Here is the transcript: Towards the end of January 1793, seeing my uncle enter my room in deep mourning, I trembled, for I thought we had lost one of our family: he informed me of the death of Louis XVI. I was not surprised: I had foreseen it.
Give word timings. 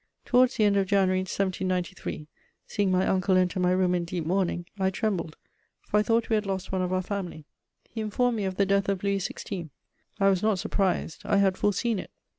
Towards 0.25 0.57
the 0.57 0.63
end 0.63 0.77
of 0.77 0.87
January 0.87 1.19
1793, 1.19 2.27
seeing 2.65 2.89
my 2.89 3.05
uncle 3.05 3.37
enter 3.37 3.59
my 3.59 3.69
room 3.69 3.93
in 3.93 4.03
deep 4.03 4.25
mourning, 4.25 4.65
I 4.79 4.89
trembled, 4.89 5.37
for 5.83 5.99
I 5.99 6.01
thought 6.01 6.27
we 6.27 6.33
had 6.33 6.47
lost 6.47 6.71
one 6.71 6.81
of 6.81 6.91
our 6.91 7.03
family: 7.03 7.45
he 7.87 8.01
informed 8.01 8.37
me 8.37 8.45
of 8.45 8.55
the 8.55 8.65
death 8.65 8.89
of 8.89 9.03
Louis 9.03 9.19
XVI. 9.19 9.69
I 10.19 10.29
was 10.29 10.41
not 10.41 10.57
surprised: 10.57 11.21
I 11.23 11.37
had 11.37 11.55
foreseen 11.55 11.99
it. 11.99 12.09